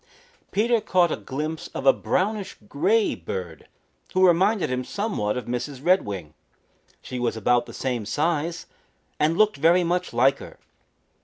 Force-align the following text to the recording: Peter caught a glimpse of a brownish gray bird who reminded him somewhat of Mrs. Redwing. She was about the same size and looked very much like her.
Peter 0.51 0.81
caught 0.81 1.11
a 1.11 1.15
glimpse 1.15 1.67
of 1.75 1.85
a 1.85 1.93
brownish 1.93 2.57
gray 2.67 3.13
bird 3.13 3.67
who 4.15 4.25
reminded 4.25 4.71
him 4.71 4.83
somewhat 4.83 5.37
of 5.37 5.45
Mrs. 5.45 5.79
Redwing. 5.85 6.33
She 7.03 7.19
was 7.19 7.37
about 7.37 7.67
the 7.67 7.71
same 7.73 8.07
size 8.07 8.65
and 9.19 9.37
looked 9.37 9.57
very 9.57 9.83
much 9.83 10.11
like 10.11 10.39
her. 10.39 10.57